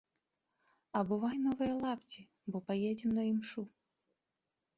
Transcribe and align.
Абувай 1.01 1.37
новыя 1.45 1.75
лапці, 1.83 2.21
бо 2.55 2.63
паедзем 2.71 3.11
на 3.19 3.23
імшу! 3.31 3.61